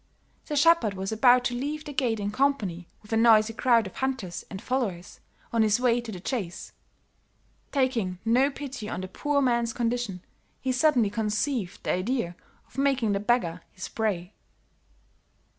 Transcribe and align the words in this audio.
The 0.47 0.55
shepherd 0.55 0.95
was 0.95 1.11
about 1.11 1.43
to 1.43 1.53
leave 1.53 1.85
the 1.85 1.93
gate 1.93 2.19
in 2.19 2.31
company 2.31 2.87
with 3.03 3.13
a 3.13 3.17
noisy 3.17 3.53
crowd 3.53 3.85
of 3.85 3.97
hunters 3.97 4.43
and 4.49 4.59
followers, 4.59 5.19
on 5.53 5.61
his 5.61 5.79
way 5.79 6.01
to 6.01 6.11
the 6.11 6.19
chase. 6.19 6.73
Taking 7.71 8.17
no 8.25 8.49
pity 8.49 8.89
on 8.89 9.01
the 9.01 9.07
poor 9.07 9.43
man's 9.43 9.73
condition, 9.73 10.25
he 10.59 10.71
suddenly 10.71 11.11
conceived 11.11 11.83
the 11.83 11.91
idea 11.91 12.35
of 12.67 12.79
making 12.79 13.11
the 13.11 13.19
beggar 13.19 13.61
his 13.73 13.87
prey. 13.89 14.33